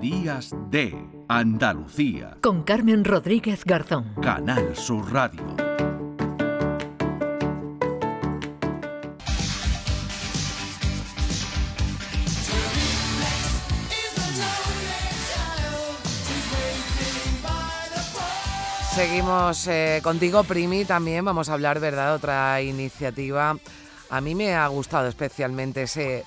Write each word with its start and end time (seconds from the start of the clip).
Días 0.00 0.54
de 0.70 0.94
Andalucía. 1.26 2.36
Con 2.42 2.64
Carmen 2.64 3.02
Rodríguez 3.02 3.64
Garzón. 3.64 4.14
Canal 4.20 4.76
Sur 4.76 5.10
Radio. 5.10 5.42
Seguimos 18.94 19.66
eh, 19.66 20.00
contigo, 20.02 20.44
Primi, 20.44 20.84
también 20.84 21.24
vamos 21.24 21.48
a 21.48 21.54
hablar, 21.54 21.80
¿verdad?, 21.80 22.14
otra 22.14 22.60
iniciativa. 22.60 23.56
A 24.10 24.20
mí 24.20 24.34
me 24.34 24.54
ha 24.54 24.66
gustado 24.68 25.08
especialmente 25.08 25.84
ese, 25.84 26.24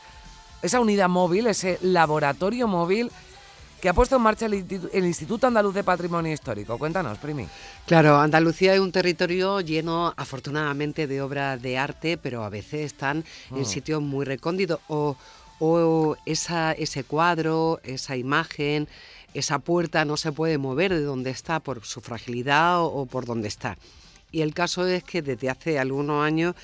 esa 0.63 0.79
unidad 0.79 1.07
móvil, 1.07 1.45
ese 1.47 1.77
laboratorio 1.81 2.67
móvil 2.67 3.11
que 3.81 3.89
ha 3.89 3.93
puesto 3.93 4.15
en 4.15 4.21
marcha 4.21 4.45
el, 4.45 5.05
Instituto 5.05 5.47
Andaluz 5.47 5.73
de 5.73 5.83
Patrimonio 5.83 6.33
Histórico. 6.33 6.77
Cuéntanos, 6.77 7.17
Primi. 7.17 7.47
Claro, 7.85 8.19
Andalucía 8.19 8.73
es 8.73 8.79
un 8.79 8.91
territorio 8.91 9.61
lleno, 9.61 10.13
afortunadamente, 10.17 11.07
de 11.07 11.21
obras 11.21 11.61
de 11.61 11.77
arte, 11.77 12.17
pero 12.17 12.43
a 12.43 12.49
veces 12.49 12.81
están 12.81 13.23
en 13.51 13.61
mm. 13.61 13.65
sitios 13.65 14.01
muy 14.01 14.25
recónditos. 14.25 14.79
O, 14.87 15.15
o 15.59 16.15
esa, 16.25 16.71
ese 16.73 17.03
cuadro, 17.03 17.79
esa 17.83 18.15
imagen, 18.15 18.87
esa 19.33 19.59
puerta 19.59 20.05
no 20.05 20.17
se 20.17 20.31
puede 20.31 20.57
mover 20.57 20.93
de 20.93 21.01
donde 21.01 21.29
está 21.29 21.59
por 21.59 21.85
su 21.85 22.01
fragilidad 22.01 22.81
o, 22.81 23.05
por 23.05 23.25
donde 23.25 23.47
está. 23.47 23.77
Y 24.31 24.41
el 24.41 24.53
caso 24.53 24.85
es 24.85 25.03
que 25.03 25.21
desde 25.21 25.49
hace 25.49 25.79
algunos 25.79 26.23
años 26.23 26.55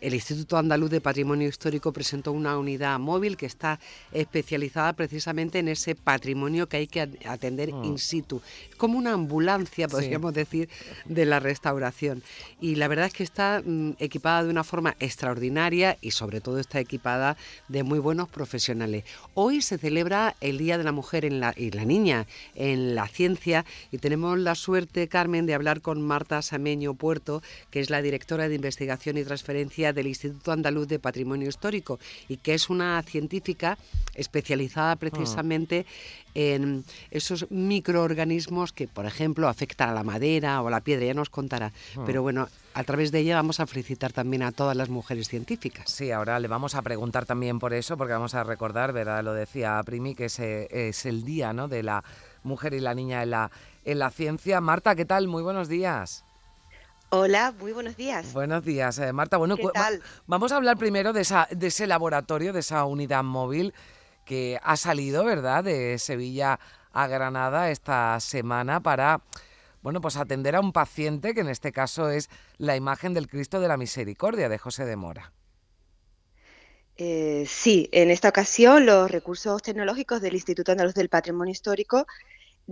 el 0.00 0.14
Instituto 0.14 0.56
Andaluz 0.56 0.90
de 0.90 1.00
Patrimonio 1.00 1.48
Histórico 1.48 1.92
presentó 1.92 2.32
una 2.32 2.58
unidad 2.58 2.98
móvil 2.98 3.36
que 3.36 3.46
está 3.46 3.78
especializada 4.12 4.92
precisamente 4.92 5.58
en 5.58 5.68
ese 5.68 5.94
patrimonio 5.94 6.68
que 6.68 6.78
hay 6.78 6.86
que 6.86 7.00
atender 7.24 7.72
mm. 7.72 7.84
in 7.84 7.98
situ. 7.98 8.42
Es 8.70 8.76
como 8.76 8.98
una 8.98 9.12
ambulancia, 9.12 9.88
podríamos 9.88 10.34
decir, 10.34 10.68
de 11.04 11.24
la 11.26 11.40
restauración. 11.40 12.22
Y 12.60 12.74
la 12.76 12.88
verdad 12.88 13.06
es 13.06 13.12
que 13.12 13.22
está 13.22 13.62
mm, 13.64 13.92
equipada 13.98 14.44
de 14.44 14.50
una 14.50 14.64
forma 14.64 14.96
extraordinaria 14.98 15.98
y 16.00 16.10
sobre 16.10 16.40
todo 16.40 16.58
está 16.58 16.80
equipada 16.80 17.36
de 17.68 17.82
muy 17.82 17.98
buenos 17.98 18.28
profesionales. 18.28 19.04
Hoy 19.34 19.62
se 19.62 19.78
celebra 19.78 20.34
el 20.40 20.58
Día 20.58 20.78
de 20.78 20.84
la 20.84 20.92
Mujer 20.92 21.24
y 21.24 21.70
la 21.70 21.84
Niña 21.84 22.26
en 22.54 22.94
la 22.94 23.06
ciencia 23.08 23.64
y 23.90 23.98
tenemos 23.98 24.38
la 24.38 24.54
suerte, 24.54 25.08
Carmen, 25.08 25.46
de 25.46 25.54
hablar 25.54 25.80
con 25.80 26.02
Marta 26.02 26.42
Sameño 26.42 26.94
que 27.70 27.80
es 27.80 27.90
la 27.90 28.00
directora 28.00 28.48
de 28.48 28.54
investigación 28.54 29.18
y 29.18 29.24
transferencia 29.24 29.92
del 29.92 30.06
Instituto 30.06 30.52
Andaluz 30.52 30.88
de 30.88 30.98
Patrimonio 30.98 31.48
Histórico 31.48 31.98
y 32.28 32.38
que 32.38 32.54
es 32.54 32.70
una 32.70 33.02
científica 33.02 33.78
especializada 34.14 34.96
precisamente 34.96 35.86
en 36.34 36.84
esos 37.10 37.50
microorganismos 37.50 38.72
que, 38.72 38.88
por 38.88 39.06
ejemplo, 39.06 39.48
afectan 39.48 39.90
a 39.90 39.94
la 39.94 40.02
madera 40.02 40.62
o 40.62 40.68
a 40.68 40.70
la 40.70 40.80
piedra, 40.80 41.06
ya 41.06 41.14
nos 41.14 41.30
contará. 41.30 41.72
Ah. 41.96 42.02
Pero 42.06 42.22
bueno, 42.22 42.48
a 42.74 42.84
través 42.84 43.12
de 43.12 43.20
ella 43.20 43.36
vamos 43.36 43.60
a 43.60 43.66
felicitar 43.66 44.12
también 44.12 44.42
a 44.42 44.52
todas 44.52 44.76
las 44.76 44.88
mujeres 44.88 45.28
científicas. 45.28 45.90
Sí, 45.90 46.10
ahora 46.10 46.40
le 46.40 46.48
vamos 46.48 46.74
a 46.74 46.82
preguntar 46.82 47.26
también 47.26 47.58
por 47.58 47.74
eso, 47.74 47.96
porque 47.96 48.14
vamos 48.14 48.34
a 48.34 48.44
recordar, 48.44 48.92
¿verdad? 48.92 49.22
Lo 49.22 49.34
decía 49.34 49.80
Primi, 49.84 50.14
que 50.14 50.26
ese 50.26 50.68
es 50.88 51.04
el 51.06 51.24
día 51.24 51.52
¿no? 51.52 51.68
de 51.68 51.82
la 51.82 52.02
mujer 52.42 52.74
y 52.74 52.80
la 52.80 52.94
niña 52.94 53.22
en 53.22 53.30
la, 53.30 53.50
en 53.84 53.98
la 53.98 54.10
ciencia. 54.10 54.60
Marta, 54.60 54.94
¿qué 54.94 55.04
tal? 55.04 55.28
Muy 55.28 55.42
buenos 55.42 55.68
días. 55.68 56.24
Hola, 57.14 57.54
muy 57.60 57.72
buenos 57.72 57.94
días. 57.98 58.32
Buenos 58.32 58.64
días, 58.64 58.98
eh, 58.98 59.12
Marta. 59.12 59.36
Bueno, 59.36 59.56
vamos 60.26 60.50
a 60.50 60.56
hablar 60.56 60.78
primero 60.78 61.12
de, 61.12 61.20
esa, 61.20 61.46
de 61.50 61.66
ese 61.66 61.86
laboratorio, 61.86 62.54
de 62.54 62.60
esa 62.60 62.86
unidad 62.86 63.22
móvil 63.22 63.74
que 64.24 64.58
ha 64.62 64.78
salido, 64.78 65.22
¿verdad?, 65.22 65.62
de 65.62 65.98
Sevilla 65.98 66.58
a 66.90 67.06
Granada 67.08 67.70
esta 67.70 68.18
semana 68.18 68.82
para, 68.82 69.20
bueno, 69.82 70.00
pues 70.00 70.16
atender 70.16 70.56
a 70.56 70.60
un 70.60 70.72
paciente 70.72 71.34
que 71.34 71.40
en 71.40 71.50
este 71.50 71.70
caso 71.70 72.08
es 72.08 72.30
la 72.56 72.76
imagen 72.76 73.12
del 73.12 73.28
Cristo 73.28 73.60
de 73.60 73.68
la 73.68 73.76
Misericordia 73.76 74.48
de 74.48 74.56
José 74.56 74.86
de 74.86 74.96
Mora. 74.96 75.34
Eh, 76.96 77.44
sí, 77.46 77.90
en 77.92 78.10
esta 78.10 78.30
ocasión 78.30 78.86
los 78.86 79.10
recursos 79.10 79.60
tecnológicos 79.60 80.22
del 80.22 80.32
Instituto 80.32 80.72
Andaluz 80.72 80.94
del 80.94 81.10
Patrimonio 81.10 81.52
Histórico 81.52 82.06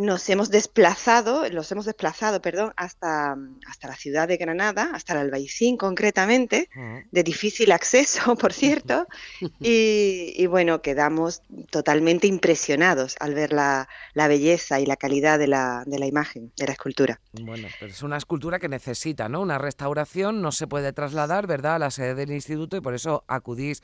nos 0.01 0.29
hemos 0.31 0.51
desplazado, 0.51 1.47
los 1.51 1.71
hemos 1.71 1.85
desplazado, 1.85 2.41
perdón, 2.41 2.73
hasta, 2.77 3.37
hasta 3.67 3.89
la 3.89 3.97
ciudad 3.97 4.27
de 4.29 4.39
Granada, 4.39 4.91
hasta 4.95 5.13
el 5.13 5.19
Albaicín 5.21 5.77
concretamente, 5.77 6.71
de 7.11 7.23
difícil 7.23 7.71
acceso, 7.71 8.35
por 8.37 8.55
cierto, 8.55 9.07
y, 9.61 10.47
bueno, 10.47 10.81
quedamos 10.81 11.43
totalmente 11.71 12.27
impresionados 12.27 13.17
al 13.21 13.35
ver 13.35 13.53
la, 13.53 13.89
belleza 14.15 14.81
y 14.81 14.87
la 14.87 14.97
calidad 14.97 15.39
de 15.39 15.49
la, 15.49 15.85
de 15.87 15.99
la, 15.99 16.07
imagen, 16.07 16.51
de 16.57 16.67
la 16.67 16.73
escultura. 16.73 17.21
Bueno, 17.33 17.69
pero 17.79 17.93
es 17.93 18.03
una 18.03 18.17
escultura 18.17 18.59
que 18.59 18.69
necesita, 18.69 19.29
¿no? 19.29 19.43
Una 19.43 19.59
restauración, 19.59 20.41
no 20.41 20.51
se 20.51 20.67
puede 20.67 20.95
trasladar, 20.95 21.47
¿verdad?, 21.47 21.75
a 21.75 21.79
la 21.79 21.91
sede 21.91 22.15
del 22.15 22.33
instituto 22.33 22.77
y 22.77 22.81
por 22.81 22.95
eso 22.95 23.25
acudís 23.29 23.83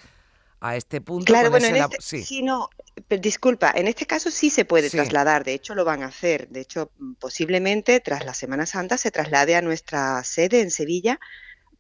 a 0.61 0.77
este 0.77 1.01
punto. 1.01 1.27
Claro, 1.27 1.51
bueno, 1.51 1.67
en 1.67 1.77
este, 1.77 2.23
sí. 2.23 2.43
no, 2.43 2.71
disculpa, 3.09 3.73
en 3.75 3.89
este 3.89 4.07
caso 4.07 4.31
sí 4.31 4.51
se 4.51 4.65
puede 4.65 4.91
trasladar, 4.91 5.45
de 5.45 5.55
hecho 5.55 5.75
lo 5.75 5.85
van 5.85 6.03
a 6.03 6.07
hacer, 6.07 6.49
de 6.49 6.61
hecho 6.61 6.91
posiblemente 7.19 8.01
tras 8.01 8.25
la 8.25 8.35
Semana 8.35 8.67
Santa 8.67 8.99
se 8.99 9.11
traslade 9.11 9.57
a 9.57 9.63
nuestra 9.63 10.23
sede 10.25 10.61
en 10.61 10.71
Sevilla 10.71 11.21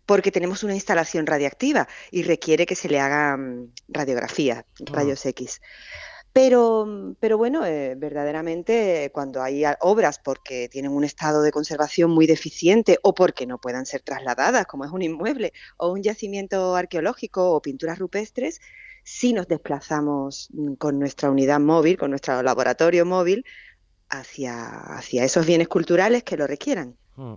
porque 0.05 0.31
tenemos 0.31 0.63
una 0.63 0.75
instalación 0.75 1.27
radiactiva 1.27 1.89
y 2.11 2.23
requiere 2.23 2.65
que 2.65 2.77
se 2.77 2.89
le 2.89 3.01
haga 3.01 3.39
radiografía, 3.89 4.65
ah. 4.65 4.85
rayos 4.87 5.27
X. 5.27 5.61
Pero, 6.37 7.17
pero 7.19 7.39
bueno, 7.39 7.65
eh, 7.65 7.95
verdaderamente 7.97 9.11
cuando 9.15 9.43
hay 9.43 9.65
obras 9.81 10.19
porque 10.19 10.69
tienen 10.69 10.93
un 10.93 11.03
estado 11.03 11.41
de 11.41 11.51
conservación 11.51 12.11
muy 12.11 12.27
deficiente 12.27 12.99
o 13.03 13.15
porque 13.15 13.47
no 13.47 13.57
puedan 13.59 13.87
ser 13.87 14.03
trasladadas, 14.03 14.67
como 14.67 14.85
es 14.85 14.91
un 14.91 15.01
inmueble 15.01 15.55
o 15.79 15.91
un 15.91 16.03
yacimiento 16.03 16.77
arqueológico 16.77 17.53
o 17.53 17.63
pinturas 17.63 17.99
rupestres, 17.99 18.61
sí 19.03 19.33
nos 19.33 19.49
desplazamos 19.49 20.51
mm, 20.53 20.75
con 20.75 20.99
nuestra 20.99 21.31
unidad 21.31 21.59
móvil, 21.59 21.97
con 21.97 22.11
nuestro 22.11 22.43
laboratorio 22.43 23.07
móvil, 23.07 23.47
hacia, 24.11 24.69
hacia 24.95 25.25
esos 25.25 25.47
bienes 25.47 25.69
culturales 25.69 26.23
que 26.23 26.37
lo 26.37 26.47
requieran. 26.47 26.99
Hmm 27.17 27.37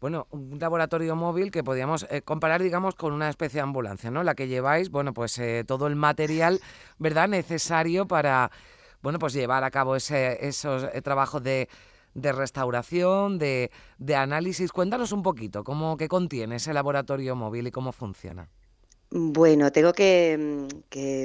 bueno, 0.00 0.26
un 0.30 0.58
laboratorio 0.58 1.14
móvil 1.14 1.50
que 1.50 1.62
podríamos 1.62 2.06
eh, 2.10 2.22
comparar, 2.22 2.62
digamos, 2.62 2.94
con 2.94 3.12
una 3.12 3.28
especie 3.28 3.58
de 3.58 3.64
ambulancia, 3.64 4.10
¿no? 4.10 4.22
La 4.22 4.34
que 4.34 4.48
lleváis, 4.48 4.90
bueno, 4.90 5.12
pues 5.12 5.38
eh, 5.38 5.64
todo 5.66 5.86
el 5.86 5.94
material, 5.94 6.60
¿verdad?, 6.98 7.28
necesario 7.28 8.06
para, 8.06 8.50
bueno, 9.02 9.18
pues 9.18 9.34
llevar 9.34 9.62
a 9.62 9.70
cabo 9.70 9.96
ese, 9.96 10.46
esos 10.46 10.84
eh, 10.84 11.02
trabajos 11.02 11.42
de, 11.42 11.68
restauración, 12.14 13.38
de, 13.38 13.70
análisis. 14.16 14.72
Cuéntanos 14.72 15.12
un 15.12 15.22
poquito 15.22 15.64
cómo 15.64 15.98
que 15.98 16.08
contiene 16.08 16.56
ese 16.56 16.72
laboratorio 16.72 17.36
móvil 17.36 17.66
y 17.66 17.70
cómo 17.70 17.92
funciona. 17.92 18.48
Bueno, 19.12 19.72
tengo 19.72 19.92
que, 19.92 20.36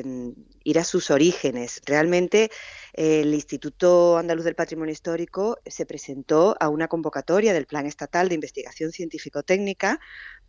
mm, 0.04 0.30
ir 0.64 0.80
a 0.80 0.84
sus 0.84 1.12
orígenes. 1.12 1.82
Realmente 1.86 2.50
el 2.94 3.32
Instituto 3.34 4.18
Andaluz 4.18 4.44
del 4.44 4.56
Patrimonio 4.56 4.92
Histórico 4.92 5.60
se 5.68 5.86
presentó 5.86 6.56
a 6.60 6.70
una 6.70 6.88
convocatoria 6.88 7.54
del 7.54 7.68
Plan 7.68 7.86
Estatal 7.86 8.28
de 8.28 8.36
Investigación 8.36 8.92
Científico-Técnica, 8.92 10.00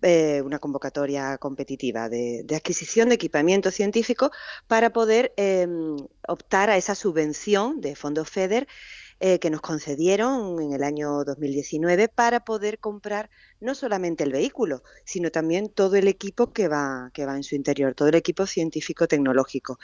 eh, 0.01 0.41
una 0.43 0.59
convocatoria 0.59 1.37
competitiva 1.37 2.09
de, 2.09 2.47
adquisición 2.55 3.11
de 3.11 3.17
equipamiento 3.17 3.71
científico 3.71 4.31
para 4.67 4.91
poder 4.91 5.35
em, 5.37 5.97
optar 6.29 6.71
a 6.71 6.79
esa 6.79 6.95
subvención 6.95 7.83
de 7.83 7.97
fondos 7.97 8.31
FEDER 8.31 8.67
eh, 9.19 9.39
que 9.39 9.49
nos 9.49 9.63
concedieron 9.63 10.61
en 10.61 10.73
el 10.73 10.83
año 10.83 11.25
2019 11.25 12.09
para 12.09 12.45
poder 12.45 12.79
comprar 12.79 13.31
no 13.61 13.75
solamente 13.75 14.25
el 14.25 14.33
vehículo, 14.33 14.83
sino 15.07 15.31
también 15.31 15.71
todo 15.71 15.97
el 15.97 16.07
equipo 16.07 16.53
que 16.53 16.69
va, 16.69 17.11
que 17.15 17.25
va 17.25 17.35
en 17.35 17.43
su 17.43 17.55
interior, 17.55 17.95
todo 17.95 18.09
el 18.09 18.15
equipo 18.15 18.47
científico-tecnológico. 18.47 19.79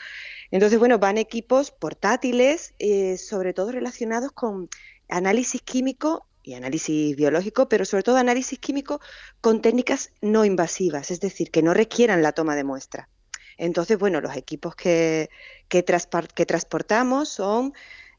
Entonces, 0.50 0.78
bueno, 0.78 0.98
van 0.98 1.16
equipos 1.16 1.70
portátiles, 1.70 2.74
eh, 2.78 3.16
sobre 3.16 3.54
todo 3.54 3.72
relacionados 3.72 4.32
con 4.32 4.68
análisis 5.08 5.62
químico 5.62 6.26
y 6.42 6.52
análisis 6.52 7.16
biológico, 7.16 7.70
pero 7.70 7.86
sobre 7.86 8.02
todo 8.02 8.18
análisis 8.18 8.58
químico 8.58 9.00
con 9.40 9.62
técnicas 9.62 10.10
no 10.20 10.44
invasivas, 10.44 11.10
es 11.10 11.20
decir, 11.20 11.50
que 11.50 11.62
no 11.62 11.72
requieran 11.72 12.22
la 12.22 12.32
toma 12.32 12.54
de 12.54 12.64
muestra. 12.64 13.08
Entonces, 13.56 13.98
bueno, 13.98 14.20
los 14.20 14.36
equipos 14.36 14.74
que, 14.74 15.30
que 15.68 15.82
transportamos 15.82 17.28
son 17.30 17.72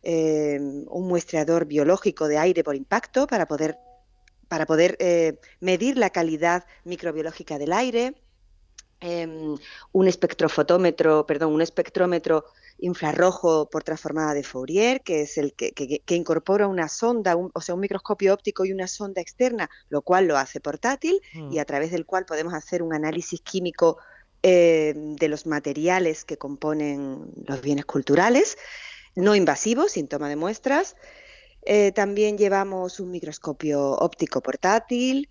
eh, 0.03 0.59
un 0.59 1.07
muestreador 1.07 1.65
biológico 1.65 2.27
de 2.27 2.37
aire 2.37 2.63
por 2.63 2.75
impacto 2.75 3.25
para 3.25 3.47
poder, 3.47 3.77
para 4.47 4.65
poder 4.65 4.97
eh, 4.99 5.39
medir 5.59 5.97
la 5.97 6.09
calidad 6.09 6.65
microbiológica 6.83 7.57
del 7.57 7.73
aire, 7.73 8.13
em, 8.99 9.57
un 9.91 10.07
espectrofotómetro, 10.07 11.25
perdón, 11.25 11.53
un 11.53 11.61
espectrómetro 11.61 12.45
infrarrojo 12.79 13.69
por 13.69 13.83
transformada 13.83 14.33
de 14.33 14.43
Fourier, 14.43 15.01
que 15.01 15.21
es 15.21 15.37
el 15.37 15.53
que, 15.53 16.01
incorpora 16.09 16.67
una 16.67 16.89
sonda, 16.89 17.35
o 17.35 17.61
sea, 17.61 17.75
un 17.75 17.81
microscopio 17.81 18.33
óptico 18.33 18.65
y 18.65 18.73
una 18.73 18.87
sonda 18.87 19.21
externa, 19.21 19.69
lo 19.89 20.01
cual 20.01 20.27
lo 20.27 20.37
hace 20.37 20.59
portátil 20.59 21.21
y 21.49 21.59
a 21.59 21.63
mm. 21.63 21.65
través 21.65 21.91
del 21.91 22.05
cual 22.05 22.25
podemos 22.25 22.53
hacer 22.53 22.83
un 22.83 22.93
análisis 22.93 23.39
químico 23.41 23.99
eh, 24.45 24.93
de 24.95 25.29
los 25.29 25.45
materiales 25.45 26.25
que 26.25 26.37
componen 26.37 27.31
los 27.45 27.61
bienes 27.61 27.85
culturales. 27.85 28.57
No 29.15 29.35
invasivo, 29.35 29.87
sin 29.87 30.07
toma 30.07 30.29
de 30.29 30.35
muestras. 30.35 30.95
Eh, 31.65 31.91
también 31.91 32.37
llevamos 32.37 32.99
un 32.99 33.11
microscopio 33.11 33.91
óptico 33.93 34.41
portátil, 34.41 35.29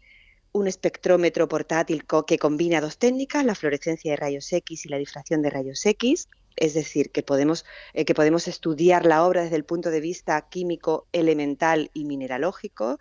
un 0.52 0.66
espectrómetro 0.66 1.48
portátil 1.48 2.04
que 2.26 2.38
combina 2.38 2.80
dos 2.80 2.98
técnicas, 2.98 3.44
la 3.44 3.54
fluorescencia 3.54 4.12
de 4.12 4.16
rayos 4.16 4.52
X 4.52 4.86
y 4.86 4.88
la 4.88 4.98
difracción 4.98 5.42
de 5.42 5.50
rayos 5.50 5.84
X. 5.84 6.28
Es 6.56 6.74
decir, 6.74 7.10
que 7.10 7.22
podemos, 7.22 7.64
eh, 7.94 8.04
que 8.04 8.14
podemos 8.14 8.46
estudiar 8.48 9.06
la 9.06 9.24
obra 9.24 9.42
desde 9.42 9.56
el 9.56 9.64
punto 9.64 9.90
de 9.90 10.00
vista 10.00 10.48
químico, 10.48 11.06
elemental 11.12 11.90
y 11.94 12.04
mineralógico. 12.04 12.98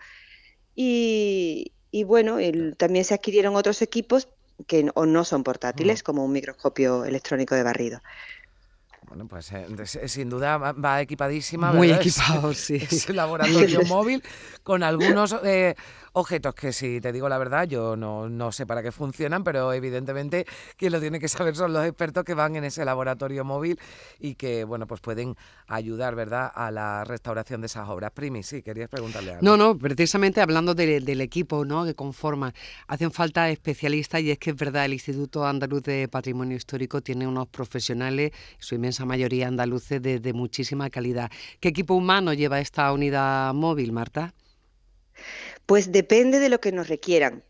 Y, 0.73 1.73
bueno, 2.05 2.37
también 2.77 3.03
se 3.03 3.13
adquirieron 3.13 3.55
otros 3.55 3.81
equipos 3.81 4.29
que 4.67 4.89
o 4.93 5.05
no 5.05 5.25
son 5.25 5.43
portátiles, 5.43 6.01
como 6.03 6.23
un 6.23 6.31
microscopio 6.31 7.03
electrónico 7.03 7.55
de 7.55 7.63
barrido. 7.63 8.01
Bueno, 9.11 9.27
pues 9.27 9.51
eh, 9.51 10.07
sin 10.07 10.29
duda 10.29 10.57
va 10.57 11.01
equipadísima. 11.01 11.73
Muy 11.73 11.91
equipado, 11.91 12.53
sí. 12.53 12.75
Ese 12.75 13.11
laboratorio 13.13 13.81
móvil 13.89 14.23
con 14.63 14.83
algunos 14.83 15.35
eh, 15.43 15.75
objetos 16.13 16.55
que 16.55 16.71
si 16.71 17.01
te 17.01 17.11
digo 17.11 17.27
la 17.27 17.37
verdad, 17.37 17.67
yo 17.67 17.97
no, 17.97 18.29
no 18.29 18.53
sé 18.53 18.65
para 18.65 18.81
qué 18.81 18.93
funcionan, 18.93 19.43
pero 19.43 19.73
evidentemente 19.73 20.45
quien 20.77 20.93
lo 20.93 21.01
tiene 21.01 21.19
que 21.19 21.27
saber 21.27 21.57
son 21.57 21.73
los 21.73 21.85
expertos 21.85 22.23
que 22.23 22.33
van 22.33 22.55
en 22.55 22.63
ese 22.63 22.85
laboratorio 22.85 23.43
móvil 23.43 23.77
y 24.17 24.35
que, 24.35 24.63
bueno, 24.63 24.87
pues 24.87 25.01
pueden 25.01 25.35
ayudar, 25.67 26.15
¿verdad?, 26.15 26.49
a 26.53 26.71
la 26.71 27.03
restauración 27.03 27.59
de 27.59 27.67
esas 27.67 27.89
obras. 27.89 28.11
Primi, 28.11 28.43
sí, 28.43 28.61
querías 28.61 28.89
preguntarle 28.89 29.31
algo. 29.31 29.43
No, 29.43 29.57
no, 29.57 29.77
precisamente 29.77 30.39
hablando 30.39 30.73
del 30.73 31.19
equipo, 31.19 31.65
¿no?, 31.65 31.83
que 31.83 31.95
conforma, 31.95 32.53
hacen 32.87 33.11
falta 33.11 33.49
especialistas 33.49 34.21
y 34.21 34.31
es 34.31 34.37
que 34.37 34.51
es 34.51 34.55
verdad, 34.55 34.85
el 34.85 34.93
Instituto 34.93 35.45
Andaluz 35.45 35.83
de 35.83 36.07
Patrimonio 36.07 36.55
Histórico 36.55 37.01
tiene 37.01 37.27
unos 37.27 37.47
profesionales, 37.47 38.31
su 38.57 38.75
inmensa 38.75 39.00
mayoría 39.05 39.47
andaluces, 39.47 40.01
de, 40.01 40.19
de 40.19 40.33
muchísima 40.33 40.89
calidad. 40.89 41.31
¿Qué 41.59 41.69
equipo 41.69 41.93
humano 41.93 42.33
lleva 42.33 42.59
esta 42.59 42.91
unidad 42.91 43.53
móvil, 43.53 43.91
Marta? 43.91 44.33
Pues 45.65 45.91
depende 45.91 46.39
de 46.39 46.49
lo 46.49 46.59
que 46.59 46.71
nos 46.71 46.89
requieran, 46.89 47.43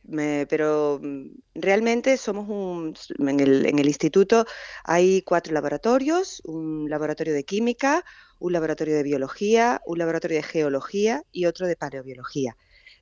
pero 0.47 0.99
mm, 1.01 1.27
realmente 1.55 2.17
somos 2.17 2.47
un, 2.49 2.93
en 3.17 3.39
el, 3.39 3.87
instituto 3.87 4.45
hay 4.83 5.21
cuatro 5.23 5.53
laboratorios, 5.53 6.41
un 6.45 6.89
laboratorio 6.89 7.33
de 7.33 7.43
química, 7.43 8.05
un 8.39 8.53
laboratorio 8.53 8.95
de 8.95 9.03
biología, 9.03 9.81
un 9.85 9.97
laboratorio 9.97 10.37
de 10.37 10.43
geología 10.43 11.23
y 11.31 11.45
otro 11.45 11.67
de 11.67 11.75
paleobiología. 11.75 12.55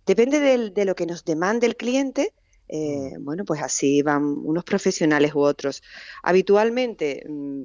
Depende 0.06 0.40
de, 0.40 0.86
lo 0.86 0.96
que 0.96 1.06
nos 1.06 1.26
demande 1.26 1.68
el 1.68 1.76
cliente, 1.76 2.34
eh, 2.70 3.18
mm. 3.18 3.24
bueno, 3.24 3.46
pues 3.46 3.62
así 3.62 4.02
van 4.02 4.24
unos 4.24 4.64
profesionales 4.64 5.34
u 5.36 5.40
otros. 5.40 5.82
Habitualmente, 6.24 7.24
mm, 7.28 7.64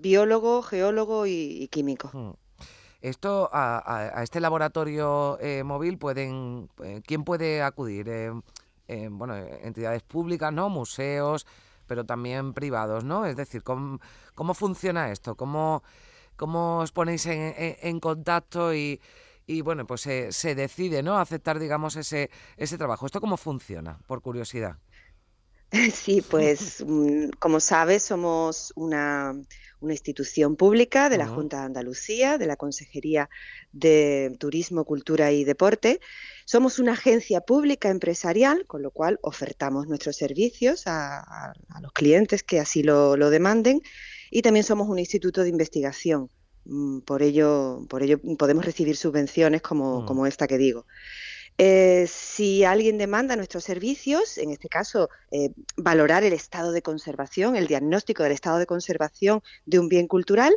biólogo, 0.00 0.62
geólogo 0.62 1.26
y, 1.26 1.68
químico. 1.68 2.36
Esto 3.00 3.48
a, 3.52 4.22
este 4.22 4.40
laboratorio 4.40 5.38
eh, 5.40 5.62
móvil 5.62 5.98
pueden, 5.98 6.68
eh, 6.82 7.02
¿quién 7.06 7.24
puede 7.24 7.62
acudir? 7.62 8.08
Eh, 8.08 9.08
bueno, 9.10 9.36
entidades 9.36 10.02
públicas, 10.02 10.52
¿no? 10.52 10.68
Museos, 10.68 11.46
pero 11.86 12.04
también 12.04 12.52
privados, 12.52 13.04
¿no? 13.04 13.26
Es 13.26 13.36
decir, 13.36 13.62
¿cómo, 13.62 14.00
cómo 14.34 14.54
funciona 14.54 15.10
esto? 15.12 15.34
¿Cómo, 15.34 15.82
cómo 16.36 16.78
os 16.78 16.92
ponéis 16.92 17.26
en, 17.26 18.00
contacto 18.00 18.74
y, 18.74 19.00
bueno, 19.62 19.86
pues 19.86 20.00
se 20.00 20.54
decide, 20.54 21.02
¿no? 21.02 21.18
Aceptar, 21.18 21.58
digamos, 21.58 21.96
ese, 21.96 22.30
ese 22.56 22.78
trabajo. 22.78 23.06
¿Esto 23.06 23.20
cómo 23.20 23.36
funciona? 23.36 23.98
Por 24.06 24.22
curiosidad. 24.22 24.78
Sí, 25.92 26.22
pues 26.22 26.84
mm, 26.86 27.30
como 27.38 27.60
sabes, 27.60 28.02
somos 28.02 28.72
una, 28.76 29.34
institución 29.88 30.56
pública 30.56 31.08
de 31.08 31.16
la 31.16 31.28
Junta 31.28 31.60
de 31.60 31.66
Andalucía, 31.66 32.38
de 32.38 32.46
la 32.46 32.56
Consejería 32.56 33.30
de 33.70 34.34
Turismo, 34.40 34.84
Cultura 34.84 35.30
y 35.30 35.44
Deporte. 35.44 36.00
Somos 36.44 36.80
una 36.80 36.94
agencia 36.94 37.40
pública 37.40 37.90
empresarial, 37.90 38.66
con 38.66 38.82
lo 38.82 38.90
cual 38.90 39.20
ofertamos 39.22 39.86
nuestros 39.86 40.16
servicios 40.16 40.84
a, 40.86 41.52
los 41.80 41.92
clientes 41.92 42.42
que 42.42 42.58
así 42.58 42.82
lo, 42.82 43.16
demanden. 43.30 43.80
Y 44.28 44.42
también 44.42 44.64
somos 44.64 44.88
un 44.88 44.98
instituto 44.98 45.44
de 45.44 45.50
investigación. 45.50 46.30
Mm, 46.64 47.00
por 47.00 47.22
ello, 47.22 47.86
por 47.88 48.02
ello 48.02 48.18
podemos 48.36 48.64
recibir 48.64 48.96
subvenciones 48.96 49.62
como, 49.62 50.00
mm. 50.00 50.06
como 50.06 50.26
esta 50.26 50.48
que 50.48 50.58
digo. 50.58 50.86
Eh, 51.58 52.06
si 52.06 52.64
alguien 52.64 52.98
demanda 52.98 53.34
nuestros 53.34 53.64
servicios, 53.64 54.36
en 54.36 54.50
este 54.50 54.68
caso, 54.68 55.08
eh, 55.30 55.50
valorar 55.76 56.22
el 56.22 56.34
estado 56.34 56.72
de 56.72 56.82
conservación, 56.82 57.56
el 57.56 57.66
diagnóstico 57.66 58.22
del 58.22 58.32
estado 58.32 58.58
de 58.58 58.66
conservación 58.66 59.42
de 59.64 59.78
un 59.78 59.88
bien 59.88 60.06
cultural, 60.06 60.54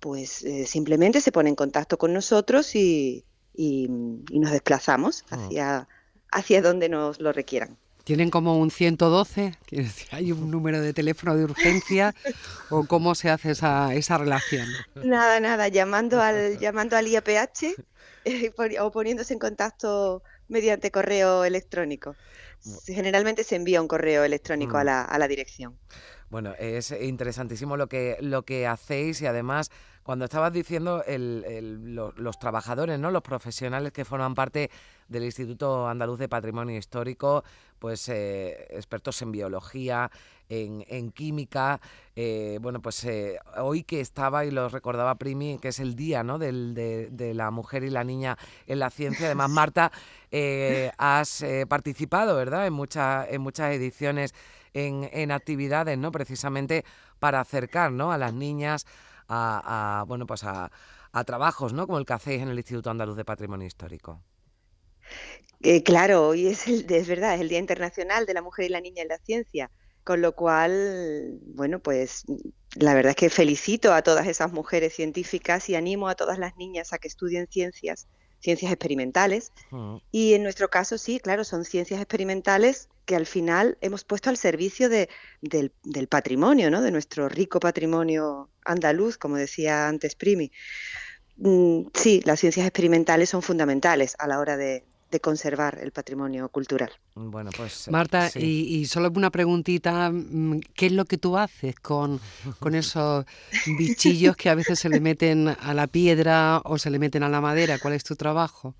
pues 0.00 0.42
eh, 0.44 0.66
simplemente 0.66 1.20
se 1.20 1.32
pone 1.32 1.50
en 1.50 1.56
contacto 1.56 1.98
con 1.98 2.12
nosotros 2.12 2.74
y, 2.74 3.24
nos 3.56 4.50
desplazamos 4.50 5.24
ah. 5.30 5.36
hacia, 5.36 5.88
hacia 6.32 6.62
donde 6.62 6.88
nos 6.88 7.20
lo 7.20 7.32
requieran. 7.32 7.78
¿Tienen 8.04 8.28
como 8.28 8.58
un 8.58 8.70
112? 8.70 9.54
¿Hay 10.10 10.30
un 10.30 10.50
número 10.50 10.80
de 10.82 10.92
teléfono 10.92 11.34
de 11.36 11.44
urgencia? 11.44 12.14
¿O 12.70 12.84
cómo 12.84 13.14
se 13.14 13.30
hace 13.30 13.52
esa, 13.52 13.94
esa 13.94 14.18
relación? 14.18 14.68
Nada, 14.94 15.40
nada, 15.40 15.68
llamando 15.68 16.20
al, 16.20 16.58
llamando 16.60 16.98
al 16.98 17.08
IAPH 17.08 17.74
o 18.80 18.90
poniéndose 18.90 19.32
en 19.32 19.38
contacto 19.38 20.22
mediante 20.48 20.90
correo 20.90 21.44
electrónico. 21.44 22.14
Generalmente 22.84 23.42
se 23.42 23.56
envía 23.56 23.80
un 23.80 23.88
correo 23.88 24.22
electrónico 24.24 24.76
a, 24.76 24.82
mm. 24.82 24.86
la, 24.86 25.02
a 25.02 25.18
la 25.18 25.28
dirección. 25.28 25.78
Bueno, 26.28 26.54
es 26.58 26.90
interesantísimo 26.90 27.76
lo 27.76 27.86
que, 27.86 28.16
lo 28.20 28.44
que 28.44 28.66
hacéis 28.66 29.22
y 29.22 29.26
además 29.26 29.70
cuando 30.04 30.26
estabas 30.26 30.52
diciendo 30.52 31.02
los, 31.08 32.38
trabajadores, 32.38 32.98
¿no? 32.98 33.10
los 33.10 33.22
profesionales 33.22 33.90
que 33.90 34.04
forman 34.04 34.34
parte 34.34 34.70
del 35.08 35.24
Instituto 35.24 35.88
Andaluz 35.88 36.18
de 36.18 36.28
Patrimonio 36.28 36.76
Histórico, 36.76 37.42
pues 37.78 38.10
eh, 38.10 38.66
expertos 38.70 39.20
en 39.22 39.32
biología, 39.32 40.10
en, 40.50 41.10
química. 41.10 41.80
Eh, 42.14 42.58
bueno, 42.60 42.82
pues 42.82 43.02
eh, 43.04 43.38
hoy 43.56 43.82
que 43.82 44.00
estaba 44.00 44.44
y 44.44 44.50
lo 44.50 44.68
recordaba 44.68 45.14
Primi, 45.14 45.58
que 45.58 45.68
es 45.68 45.80
el 45.80 45.96
día 45.96 46.22
¿no? 46.22 46.38
de, 46.38 47.32
la 47.34 47.50
mujer 47.50 47.82
y 47.82 47.90
la 47.90 48.04
niña 48.04 48.36
en 48.66 48.80
la 48.80 48.90
ciencia. 48.90 49.26
Además, 49.26 49.48
Marta, 49.48 49.90
has 50.98 51.44
participado, 51.66 52.36
¿verdad?, 52.36 52.66
en, 52.66 52.74
muchas 52.74 53.72
ediciones 53.72 54.34
en, 54.74 55.08
en 55.12 55.30
actividades, 55.30 55.96
¿no? 55.96 56.12
Precisamente 56.12 56.84
para 57.20 57.40
acercar 57.40 57.90
¿no? 57.90 58.12
a 58.12 58.18
las 58.18 58.34
niñas 58.34 58.86
a, 59.28 60.04
bueno, 60.06 60.26
pues 60.26 60.44
a, 60.44 60.70
trabajos, 61.26 61.72
¿no? 61.72 61.86
Como 61.86 61.98
el 61.98 62.06
que 62.06 62.12
hacéis 62.12 62.42
en 62.42 62.48
el 62.48 62.58
Instituto 62.58 62.90
Andaluz 62.90 63.16
de 63.16 63.24
Patrimonio 63.24 63.66
Histórico. 63.66 64.20
Eh, 65.60 65.82
claro, 65.82 66.28
hoy 66.28 66.48
es, 66.48 66.66
el, 66.66 66.86
es 66.90 67.06
verdad, 67.06 67.34
es 67.34 67.40
el 67.40 67.48
Día 67.48 67.58
Internacional 67.58 68.26
de 68.26 68.34
la 68.34 68.42
Mujer 68.42 68.66
y 68.66 68.68
la 68.70 68.80
Niña 68.80 69.02
en 69.02 69.08
la 69.08 69.18
Ciencia, 69.18 69.70
con 70.02 70.20
lo 70.20 70.34
cual, 70.34 71.38
bueno, 71.46 71.78
pues 71.78 72.24
la 72.74 72.94
verdad 72.94 73.10
es 73.10 73.16
que 73.16 73.30
felicito 73.30 73.94
a 73.94 74.02
todas 74.02 74.26
esas 74.26 74.52
mujeres 74.52 74.94
científicas 74.94 75.68
y 75.68 75.76
animo 75.76 76.08
a 76.08 76.16
todas 76.16 76.38
las 76.38 76.56
niñas 76.56 76.92
a 76.92 76.98
que 76.98 77.08
estudien 77.08 77.46
ciencias, 77.46 78.08
ciencias 78.44 78.70
experimentales. 78.70 79.52
Y 80.12 80.34
en 80.34 80.42
nuestro 80.42 80.68
caso, 80.68 80.98
sí, 80.98 81.18
claro, 81.18 81.44
son 81.44 81.64
ciencias 81.64 81.98
experimentales 81.98 82.90
que 83.06 83.16
al 83.16 83.24
final 83.24 83.78
hemos 83.80 84.04
puesto 84.04 84.28
al 84.28 84.36
servicio 84.36 84.90
de, 84.90 85.08
del, 85.40 86.08
patrimonio, 86.08 86.70
¿no? 86.70 86.82
de 86.82 86.90
nuestro 86.90 87.30
rico 87.30 87.58
patrimonio 87.58 88.50
andaluz, 88.66 89.16
como 89.16 89.36
decía 89.36 89.88
antes 89.88 90.14
Primi. 90.14 90.52
Mm, 91.38 91.86
sí, 91.94 92.20
las 92.26 92.40
ciencias 92.40 92.66
experimentales 92.66 93.30
son 93.30 93.40
fundamentales 93.40 94.14
a 94.18 94.28
la 94.28 94.38
hora 94.38 94.58
de, 94.58 94.84
conservar 95.20 95.78
el 95.82 95.92
patrimonio 95.92 96.48
cultural. 96.48 96.90
Bueno, 97.14 97.50
pues. 97.56 97.88
Marta, 97.90 98.30
y, 98.34 98.84
solo 98.86 99.10
una 99.14 99.30
preguntita: 99.30 100.10
mm, 100.10 100.60
¿qué 100.74 100.86
es 100.86 100.92
lo 100.92 101.04
que 101.04 101.18
tú 101.18 101.36
haces 101.36 101.76
con, 101.76 102.20
con 102.58 102.74
esos 102.74 103.24
bichillos 103.78 104.36
que 104.36 104.50
a 104.50 104.54
veces 104.54 104.78
se 104.78 104.88
le 104.88 105.00
meten 105.00 105.48
a 105.48 105.74
la 105.74 105.86
piedra 105.86 106.60
o 106.64 106.78
se 106.78 106.90
le 106.90 106.98
meten 106.98 107.22
a 107.22 107.28
la 107.28 107.40
madera? 107.40 107.78
¿Cuál 107.78 107.94
es 107.94 108.04
tu 108.04 108.16
trabajo? 108.16 108.74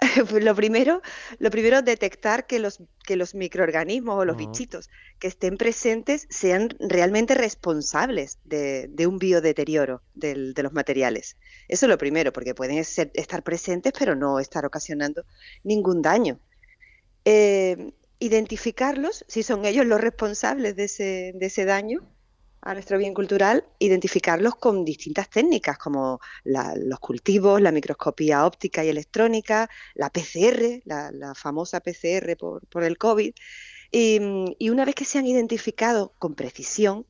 Lo 0.40 0.54
primero, 0.54 1.02
lo 1.38 1.50
primero 1.50 1.82
detectar 1.82 2.46
que 2.46 2.60
los, 2.60 2.80
que 3.04 3.16
los 3.16 3.34
microorganismos 3.34 4.16
o 4.16 4.24
los 4.24 4.36
bichitos 4.36 4.90
que 5.18 5.26
estén 5.26 5.56
presentes 5.56 6.26
sean 6.30 6.68
realmente 6.78 7.34
responsables 7.34 8.38
de, 8.44 9.06
un 9.06 9.18
biodeterioro 9.18 10.02
de 10.14 10.54
los 10.62 10.72
materiales. 10.72 11.36
Eso 11.66 11.86
es 11.86 11.90
lo 11.90 11.98
primero, 11.98 12.32
porque 12.32 12.54
pueden 12.54 12.78
estar 12.78 13.42
presentes 13.42 13.92
pero 13.98 14.14
no 14.14 14.38
estar 14.38 14.64
ocasionando 14.64 15.24
ningún 15.64 16.00
daño. 16.00 16.38
Eh, 17.24 17.92
identificarlos, 18.20 19.24
si 19.28 19.42
son 19.42 19.64
ellos 19.64 19.86
los 19.86 20.00
responsables 20.00 20.76
de 20.76 20.84
ese, 20.84 21.32
de 21.34 21.46
ese 21.46 21.64
daño, 21.64 22.08
a 22.68 22.74
nuestro 22.74 22.98
bien 22.98 23.14
cultural, 23.14 23.64
identificarlos 23.78 24.56
con 24.56 24.84
distintas 24.84 25.30
técnicas 25.30 25.78
como 25.78 26.20
los 26.44 27.00
cultivos, 27.00 27.62
la 27.62 27.72
microscopía 27.72 28.44
óptica 28.44 28.84
y 28.84 28.90
electrónica, 28.90 29.70
la 29.94 30.10
PCR, 30.10 30.82
la, 30.84 31.34
famosa 31.34 31.80
PCR 31.80 32.36
por, 32.36 32.84
el 32.84 32.98
COVID. 32.98 33.32
Y, 33.90 34.68
una 34.68 34.84
vez 34.84 34.94
que 34.94 35.06
se 35.06 35.18
han 35.18 35.26
identificado 35.26 36.12
con 36.18 36.34
precisión, 36.34 37.06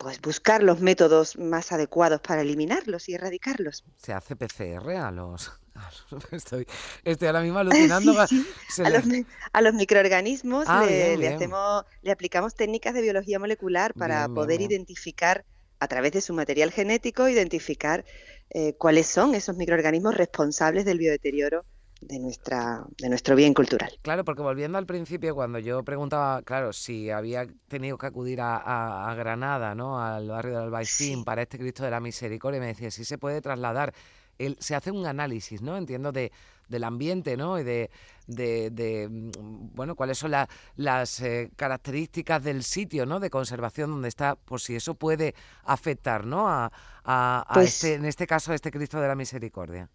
pues 0.00 0.20
buscar 0.20 0.64
los 0.64 0.80
métodos 0.80 1.38
más 1.38 1.70
adecuados 1.70 2.20
para 2.20 2.42
eliminarlos 2.42 3.08
y 3.08 3.14
erradicarlos. 3.14 3.84
Se 3.96 4.12
hace 4.12 4.36
PCR 4.36 4.96
a 4.96 5.10
los... 5.10 5.52
Estoy, 6.32 6.66
estoy 7.04 7.28
ahora 7.28 7.40
mismo 7.42 7.58
alucinando. 7.58 8.14
Sí, 8.14 8.18
sí. 8.18 8.46
Se 8.66 8.84
A, 8.84 8.90
le- 8.90 8.98
los, 8.98 9.04
mi- 9.04 9.26
a 9.52 9.60
los 9.62 9.74
microorganismos 9.74 10.72
Ah, 10.74 10.86
le, 10.86 10.86
bien, 10.86 11.18
le 11.18 11.26
bien. 11.26 11.28
hacemos, 11.28 11.84
le 12.02 12.10
aplicamos 12.12 12.54
técnicas 12.54 12.94
de 12.94 13.02
biología 13.02 13.38
molecular 13.38 13.94
para 13.94 14.28
Bien, 14.28 14.30
poder 14.30 14.60
identificar 14.62 15.44
a 15.80 15.88
través 15.88 16.12
de 16.12 16.20
su 16.20 16.32
material 16.34 16.70
genético, 16.72 17.28
identificar 17.28 18.04
eh, 18.50 18.74
cuáles 18.76 19.06
son 19.06 19.34
esos 19.34 19.56
microorganismos 19.56 20.16
responsables 20.16 20.84
del 20.84 20.98
biodeterioro 20.98 21.66
de, 22.00 22.18
nuestra, 22.18 22.84
de 22.98 23.08
nuestro 23.08 23.36
bien 23.36 23.52
cultural. 23.54 23.90
Claro, 24.02 24.24
porque 24.24 24.42
volviendo 24.42 24.78
al 24.78 24.86
principio, 24.86 25.34
cuando 25.34 25.58
yo 25.58 25.82
preguntaba, 25.84 26.42
claro, 26.42 26.72
si 26.72 27.10
había 27.10 27.46
tenido 27.68 27.98
que 27.98 28.06
acudir 28.06 28.40
a, 28.40 28.56
a- 28.56 29.10
a 29.10 29.14
Granada, 29.14 29.74
¿no? 29.74 30.02
Al 30.02 30.28
barrio 30.28 30.54
del 30.54 30.62
Albaicín 30.64 31.18
Sí. 31.18 31.24
para 31.24 31.42
este 31.42 31.58
Cristo 31.58 31.84
de 31.84 31.90
la 31.90 32.00
Misericordia, 32.00 32.60
me 32.60 32.66
decía, 32.68 32.90
sí 32.90 33.04
se 33.04 33.18
puede 33.18 33.40
trasladar. 33.40 33.92
El- 34.38 34.56
se 34.58 34.74
hace 34.74 34.90
un 34.90 35.04
análisis, 35.06 35.60
¿no? 35.60 35.76
Entiendo, 35.76 36.12
de, 36.12 36.32
del 36.68 36.84
ambiente, 36.84 37.36
¿no? 37.36 37.58
Y 37.58 37.64
de, 37.64 37.90
de, 38.26 38.70
de, 38.70 39.06
mm, 39.10 39.74
bueno, 39.74 39.94
cuáles 39.94 40.16
son 40.16 40.30
la- 40.30 40.48
las 40.76 41.20
eh, 41.20 41.50
características 41.56 42.42
del 42.42 42.62
sitio, 42.64 43.04
¿no? 43.04 43.20
De 43.20 43.28
conservación 43.28 43.90
donde 43.90 44.08
está, 44.08 44.36
por 44.36 44.60
si 44.62 44.74
eso 44.76 44.94
puede 44.94 45.34
afectar, 45.64 46.24
¿no? 46.24 46.48
A, 46.48 46.72
a- 47.04 47.44
a 47.46 47.52
Pues- 47.54 47.74
este, 47.74 47.94
en 47.94 48.06
este 48.06 48.26
caso, 48.26 48.52
a 48.52 48.54
este 48.54 48.70
Cristo 48.70 48.98
de 49.00 49.08
la 49.08 49.14
Misericordia. 49.14 49.90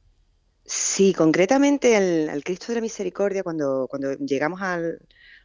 Sí, 0.65 1.13
concretamente 1.13 1.95
al, 1.95 2.29
al 2.29 2.43
Cristo 2.43 2.67
de 2.69 2.75
la 2.75 2.81
Misericordia, 2.81 3.43
cuando, 3.43 3.87
cuando 3.89 4.13
llegamos 4.13 4.61
al- 4.61 4.99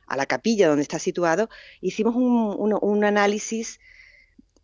a 0.07 0.17
la 0.17 0.27
capilla 0.27 0.69
donde 0.69 0.83
está 0.83 0.99
situado, 0.99 1.49
hicimos 1.81 2.15
un, 2.17 2.55
un- 2.59 2.79
un 2.81 3.05
análisis 3.05 3.79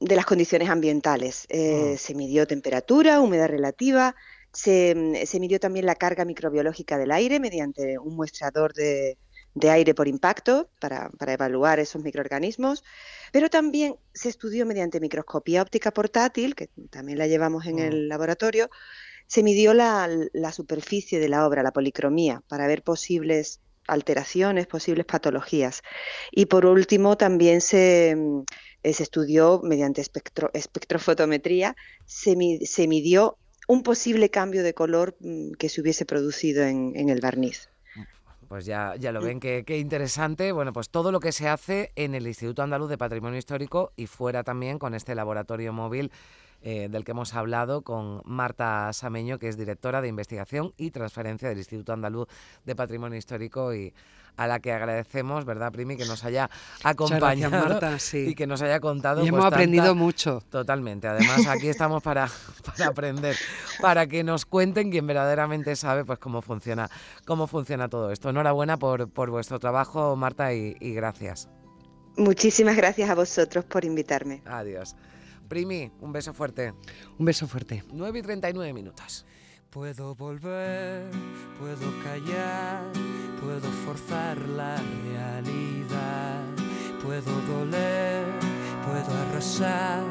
de 0.00 0.16
las 0.16 0.26
condiciones 0.26 0.68
ambientales. 0.70 1.46
Eh, 1.50 1.94
Mm. 1.94 1.98
Se 1.98 2.14
midió 2.14 2.46
temperatura, 2.46 3.20
humedad 3.20 3.48
relativa, 3.48 4.14
se, 4.52 4.94
mm, 4.96 5.26
se 5.26 5.40
midió 5.40 5.60
también 5.60 5.86
la 5.86 5.94
carga 5.96 6.24
microbiológica 6.24 6.98
del 6.98 7.12
aire 7.12 7.40
mediante 7.40 7.98
un 7.98 8.16
muestrador 8.16 8.72
de, 8.74 9.18
de 9.54 9.70
aire 9.70 9.94
por 9.94 10.08
impacto 10.08 10.70
para, 10.80 11.10
para 11.18 11.34
evaluar 11.34 11.80
esos 11.80 12.02
microorganismos, 12.02 12.84
pero 13.32 13.50
también 13.50 13.96
se 14.14 14.28
estudió 14.30 14.66
mediante 14.66 15.00
microscopía 15.00 15.62
óptica 15.62 15.92
portátil, 15.92 16.54
que 16.54 16.68
también 16.90 17.18
la 17.18 17.26
llevamos 17.26 17.66
en 17.66 17.76
Mm. 17.76 17.80
el 17.80 18.08
laboratorio, 18.08 18.70
se 19.26 19.42
midió 19.42 19.74
la, 19.74 20.08
la 20.32 20.52
superficie 20.52 21.18
de 21.18 21.28
la 21.28 21.46
obra, 21.46 21.62
la 21.62 21.72
policromía, 21.72 22.42
para 22.48 22.66
ver 22.66 22.82
posibles 22.82 23.60
alteraciones, 23.88 24.66
posibles 24.66 25.06
patologías. 25.06 25.82
Y 26.32 26.46
por 26.46 26.66
último, 26.66 27.16
también 27.16 27.60
se, 27.60 28.14
mm, 28.16 28.42
eh, 28.82 28.92
se 28.92 29.02
estudió 29.02 29.60
mediante 29.62 30.00
espectro- 30.02 30.50
espectrofotometría, 30.54 31.74
se, 32.04 32.36
se 32.64 32.88
midió 32.88 33.38
un 33.68 33.82
posible 33.82 34.30
cambio 34.30 34.62
de 34.62 34.74
color 34.74 35.16
mm, 35.20 35.52
que 35.58 35.68
se 35.68 35.80
hubiese 35.80 36.04
producido 36.04 36.64
en, 36.64 36.92
en 36.96 37.08
el 37.08 37.20
barniz. 37.20 37.68
Pues 38.48 38.64
ya, 38.64 38.94
ya 38.96 39.10
lo 39.10 39.20
Mm. 39.20 39.24
ven, 39.24 39.40
qué, 39.40 39.64
qué 39.66 39.78
interesante. 39.78 40.52
Bueno, 40.52 40.72
pues 40.72 40.88
todo 40.88 41.10
lo 41.10 41.18
que 41.18 41.32
se 41.32 41.48
hace 41.48 41.90
en 41.96 42.14
el 42.14 42.26
Instituto 42.28 42.62
Andaluz 42.62 42.88
de 42.88 42.98
Patrimonio 42.98 43.38
Histórico 43.38 43.92
y 43.96 44.06
fuera 44.06 44.44
también 44.44 44.78
con 44.78 44.94
este 44.94 45.14
laboratorio 45.16 45.72
móvil 45.72 46.12
eh, 46.68 46.88
del 46.90 47.04
que 47.04 47.12
hemos 47.12 47.32
hablado 47.32 47.82
con 47.82 48.22
Marta 48.24 48.92
Sameño, 48.92 49.38
que 49.38 49.46
es 49.46 49.56
directora 49.56 50.00
de 50.00 50.08
investigación 50.08 50.72
y 50.76 50.90
transferencia 50.90 51.48
del 51.48 51.58
Instituto 51.58 51.92
Andaluz 51.92 52.26
de 52.64 52.74
Patrimonio 52.74 53.16
Histórico 53.16 53.72
y 53.72 53.94
a 54.36 54.48
la 54.48 54.58
que 54.58 54.72
agradecemos, 54.72 55.44
¿verdad, 55.44 55.70
Primi, 55.70 55.96
que 55.96 56.04
nos 56.06 56.24
haya 56.24 56.50
acompañado 56.82 57.52
gracias, 57.52 57.70
Marta. 57.70 57.98
Sí. 58.00 58.18
y 58.30 58.34
que 58.34 58.48
nos 58.48 58.60
haya 58.62 58.80
contado. 58.80 59.20
Y 59.24 59.30
pues, 59.30 59.40
hemos 59.40 59.44
aprendido 59.44 59.84
tanta- 59.84 59.94
mucho. 59.94 60.42
Totalmente. 60.50 61.06
Además, 61.06 61.46
aquí 61.46 61.68
estamos 61.68 62.02
para, 62.02 62.28
para 62.66 62.88
aprender, 62.88 63.36
para 63.80 64.08
que 64.08 64.24
nos 64.24 64.44
cuenten 64.44 64.90
quien 64.90 65.06
verdaderamente 65.06 65.76
sabe 65.76 66.04
pues 66.04 66.18
cómo 66.18 66.42
funciona, 66.42 66.90
cómo 67.24 67.46
funciona 67.46 67.88
todo 67.88 68.10
esto. 68.10 68.28
Enhorabuena 68.28 68.76
por, 68.76 69.08
por 69.08 69.30
vuestro 69.30 69.60
trabajo, 69.60 70.16
Marta, 70.16 70.52
y, 70.52 70.76
y 70.80 70.92
gracias. 70.94 71.48
Muchísimas 72.16 72.76
gracias 72.76 73.08
a 73.08 73.14
vosotros 73.14 73.64
por 73.66 73.84
invitarme. 73.84 74.42
Adiós. 74.46 74.96
Primi, 75.48 75.90
un 76.00 76.12
beso 76.12 76.32
fuerte. 76.32 76.74
Un 77.18 77.24
beso 77.24 77.46
fuerte. 77.46 77.84
9 77.92 78.18
y 78.18 78.22
39 78.22 78.72
minutos. 78.72 79.24
Puedo 79.70 80.14
volver, 80.14 81.10
puedo 81.58 81.92
callar, 82.02 82.82
puedo 83.42 83.70
forzar 83.84 84.38
la 84.48 84.76
realidad, 85.04 86.42
puedo 87.02 87.30
doler, 87.42 88.24
puedo 88.86 89.18
arrasar, 89.22 90.02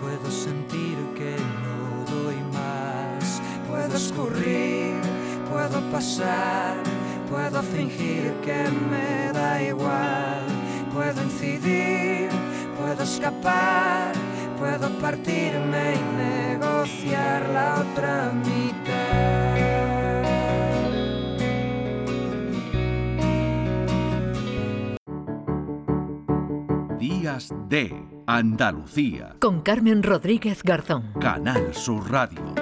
puedo 0.00 0.30
sentir 0.30 0.96
que 1.14 1.36
no 1.62 2.04
doy 2.10 2.36
más, 2.52 3.42
puedo 3.68 3.94
escurrir, 3.94 4.94
puedo 5.50 5.80
pasar, 5.90 6.76
puedo 7.28 7.62
fingir 7.62 8.32
que 8.42 8.64
me 8.90 9.30
da 9.32 9.62
igual, 9.62 10.46
puedo 10.92 11.22
incidir, 11.22 12.30
puedo 12.78 13.02
escapar, 13.02 14.01
puedo 14.62 14.88
partirme 15.00 15.94
y 15.94 16.02
negociar 16.16 17.48
la 17.48 17.80
otra 17.80 18.32
mitad. 18.32 18.92
Días 26.96 27.52
de 27.68 27.92
Andalucía. 28.28 29.34
Con 29.40 29.62
Carmen 29.62 30.04
Rodríguez 30.04 30.62
Garzón. 30.62 31.12
Canal 31.20 31.74
Sur 31.74 32.08
Radio. 32.08 32.61